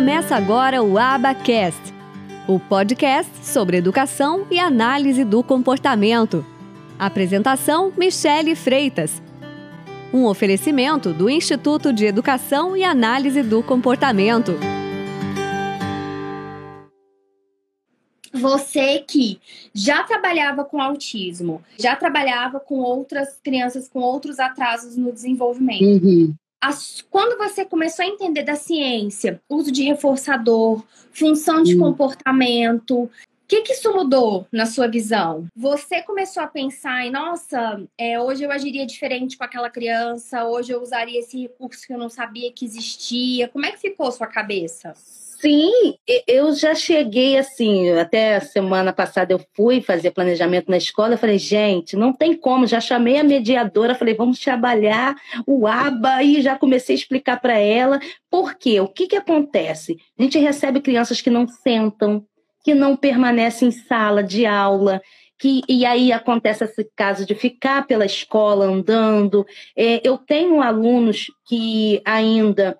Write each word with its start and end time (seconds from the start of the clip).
Começa 0.00 0.34
agora 0.34 0.82
o 0.82 0.96
Abacast, 0.96 1.92
o 2.48 2.58
podcast 2.58 3.30
sobre 3.44 3.76
educação 3.76 4.46
e 4.50 4.58
análise 4.58 5.26
do 5.26 5.42
comportamento. 5.42 6.42
Apresentação: 6.98 7.92
Michele 7.98 8.54
Freitas. 8.54 9.20
Um 10.10 10.24
oferecimento 10.24 11.12
do 11.12 11.28
Instituto 11.28 11.92
de 11.92 12.06
Educação 12.06 12.74
e 12.74 12.82
Análise 12.82 13.42
do 13.42 13.62
Comportamento. 13.62 14.52
Você 18.32 19.00
que 19.00 19.38
já 19.74 20.02
trabalhava 20.02 20.64
com 20.64 20.80
autismo, 20.80 21.62
já 21.78 21.94
trabalhava 21.94 22.58
com 22.58 22.76
outras 22.76 23.38
crianças 23.44 23.86
com 23.86 24.00
outros 24.00 24.38
atrasos 24.38 24.96
no 24.96 25.12
desenvolvimento. 25.12 25.84
Uhum. 26.02 26.34
As, 26.60 27.02
quando 27.10 27.38
você 27.38 27.64
começou 27.64 28.04
a 28.04 28.08
entender 28.08 28.42
da 28.42 28.54
ciência, 28.54 29.40
uso 29.48 29.72
de 29.72 29.82
reforçador, 29.82 30.84
função 31.12 31.62
de 31.62 31.74
uhum. 31.74 31.80
comportamento, 31.80 33.10
que, 33.50 33.62
que 33.62 33.72
isso 33.72 33.92
mudou 33.92 34.46
na 34.52 34.64
sua 34.64 34.86
visão? 34.86 35.48
Você 35.56 36.00
começou 36.02 36.40
a 36.40 36.46
pensar 36.46 37.04
em, 37.04 37.10
nossa, 37.10 37.82
é, 37.98 38.20
hoje 38.20 38.44
eu 38.44 38.52
agiria 38.52 38.86
diferente 38.86 39.36
com 39.36 39.42
aquela 39.42 39.68
criança, 39.68 40.44
hoje 40.44 40.70
eu 40.70 40.80
usaria 40.80 41.18
esse 41.18 41.36
recurso 41.36 41.84
que 41.84 41.92
eu 41.92 41.98
não 41.98 42.08
sabia 42.08 42.52
que 42.52 42.64
existia. 42.64 43.48
Como 43.48 43.66
é 43.66 43.72
que 43.72 43.78
ficou 43.78 44.12
sua 44.12 44.28
cabeça? 44.28 44.94
Sim, 44.94 45.94
eu 46.28 46.54
já 46.54 46.74
cheguei 46.74 47.38
assim, 47.38 47.88
até 47.92 48.38
semana 48.40 48.92
passada 48.92 49.32
eu 49.32 49.40
fui 49.56 49.80
fazer 49.80 50.10
planejamento 50.10 50.70
na 50.70 50.76
escola, 50.76 51.14
eu 51.14 51.18
falei, 51.18 51.38
gente, 51.38 51.96
não 51.96 52.12
tem 52.12 52.36
como, 52.36 52.66
já 52.66 52.78
chamei 52.78 53.18
a 53.18 53.24
mediadora, 53.24 53.94
falei, 53.94 54.14
vamos 54.14 54.38
trabalhar 54.38 55.16
o 55.46 55.66
ABA 55.66 56.22
e 56.22 56.42
já 56.42 56.58
comecei 56.58 56.94
a 56.94 56.98
explicar 56.98 57.40
para 57.40 57.58
ela 57.58 57.98
por 58.30 58.54
quê, 58.54 58.80
o 58.80 58.86
que 58.86 59.08
que 59.08 59.16
acontece? 59.16 59.96
A 60.16 60.22
gente 60.22 60.38
recebe 60.38 60.80
crianças 60.80 61.20
que 61.20 61.30
não 61.30 61.48
sentam, 61.48 62.24
que 62.62 62.74
não 62.74 62.96
permanecem 62.96 63.68
em 63.68 63.72
sala 63.72 64.22
de 64.22 64.46
aula, 64.46 65.00
que, 65.38 65.62
e 65.68 65.86
aí 65.86 66.12
acontece 66.12 66.64
esse 66.64 66.84
caso 66.94 67.24
de 67.24 67.34
ficar 67.34 67.86
pela 67.86 68.04
escola 68.04 68.66
andando. 68.66 69.46
É, 69.74 70.06
eu 70.06 70.18
tenho 70.18 70.60
alunos 70.60 71.26
que 71.46 72.02
ainda 72.04 72.78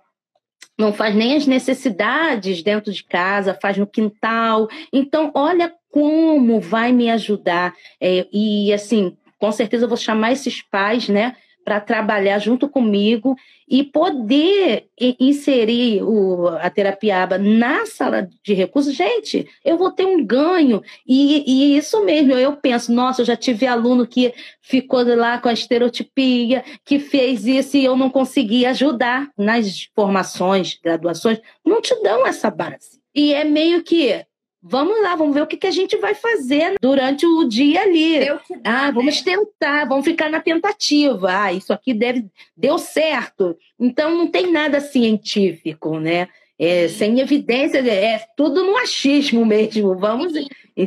não 0.79 0.93
faz 0.93 1.15
nem 1.15 1.37
as 1.37 1.47
necessidades 1.47 2.63
dentro 2.63 2.93
de 2.93 3.05
casa, 3.05 3.59
faz 3.61 3.77
no 3.77 3.87
quintal. 3.87 4.69
Então, 4.93 5.31
olha 5.35 5.73
como 5.91 6.61
vai 6.61 6.93
me 6.93 7.11
ajudar. 7.11 7.75
É, 8.01 8.27
e, 8.33 8.73
assim, 8.73 9.17
com 9.39 9.51
certeza 9.51 9.85
eu 9.85 9.89
vou 9.89 9.97
chamar 9.97 10.33
esses 10.33 10.63
pais, 10.63 11.09
né, 11.09 11.35
para 11.65 11.81
trabalhar 11.81 12.39
junto 12.39 12.69
comigo 12.69 13.37
e 13.69 13.85
poder 13.85 14.89
inserir 15.19 16.03
o, 16.03 16.49
a 16.49 16.69
terapia 16.69 17.23
ABA 17.23 17.39
na 17.39 17.87
sala 17.87 18.29
de 18.43 18.53
recursos, 18.55 18.95
gente, 18.95 19.47
eu 19.65 19.79
vou 19.79 19.91
ter 19.91 20.05
um 20.05 20.25
ganho. 20.25 20.83
E, 21.07 21.45
e, 21.47 21.77
isso 21.77 22.05
mesmo, 22.05 22.33
eu 22.33 22.57
penso, 22.57 22.93
nossa, 22.93 23.23
eu 23.23 23.27
já 23.27 23.37
tive 23.37 23.67
aluno 23.67 24.07
que 24.07 24.35
ficou 24.61 25.03
lá 25.15 25.39
com 25.39 25.49
a 25.49 25.53
estereotipia, 25.53 26.65
que 26.85 26.99
fez 26.99 27.47
isso 27.47 27.77
e 27.77 27.85
eu 27.85 27.97
não 27.97 28.11
consegui 28.11 28.67
ajudar 28.67 29.29
nas 29.37 29.89
formações, 29.95 30.79
graduações, 30.83 31.41
não 31.65 31.81
te 31.81 31.95
dão 32.03 32.27
essa 32.27 32.51
base. 32.51 33.01
E 33.15 33.35
é 33.35 33.45
meio 33.45 33.83
que 33.83 34.25
Vamos 34.63 35.01
lá, 35.03 35.17
vamos 35.17 35.35
ver 35.35 35.43
o 35.43 35.47
que, 35.47 35.57
que 35.57 35.67
a 35.67 35.71
gente 35.71 35.97
vai 35.97 36.15
fazer 36.15 36.75
durante 36.81 37.25
o 37.25 37.45
dia 37.45 37.83
ali. 37.83 38.27
Dá, 38.27 38.89
ah, 38.89 38.91
vamos 38.91 39.25
né? 39.25 39.35
tentar, 39.35 39.85
vamos 39.87 40.05
ficar 40.05 40.29
na 40.29 40.41
tentativa. 40.41 41.29
Ah, 41.31 41.53
isso 41.53 41.73
aqui 41.73 41.95
deve 41.95 42.27
deu 42.55 42.77
certo. 42.77 43.57
Então 43.79 44.15
não 44.15 44.27
tem 44.27 44.53
nada 44.53 44.81
científico, 44.81 45.99
né? 45.99 46.29
É, 46.59 46.89
sem 46.89 47.21
evidência, 47.21 47.79
é 47.79 48.19
tudo 48.37 48.63
no 48.63 48.77
achismo 48.77 49.47
mesmo. 49.47 49.97
Vamos. 49.97 50.35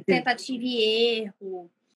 Tentativa 0.06 0.64
e 0.64 1.22
erro. 1.22 1.70